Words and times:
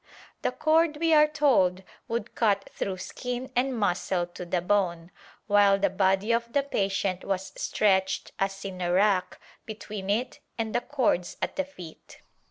The 0.41 0.51
cord, 0.51 0.97
we 0.97 1.13
are 1.13 1.27
told, 1.27 1.83
would 2.07 2.33
cut 2.33 2.71
through 2.73 2.97
skin 2.97 3.51
and 3.55 3.77
muscle 3.77 4.25
to 4.25 4.45
the 4.47 4.59
bone, 4.59 5.11
while 5.45 5.77
the 5.77 5.91
body 5.91 6.31
of 6.31 6.53
the 6.53 6.63
patient 6.63 7.23
was 7.23 7.51
stretched 7.55 8.31
as 8.39 8.65
in 8.65 8.81
a 8.81 8.91
rack, 8.91 9.39
between 9.67 10.09
it 10.09 10.39
and 10.57 10.73
the 10.73 10.81
cords 10.81 11.37
at 11.39 11.55
the 11.55 11.65
feet. 11.65 12.17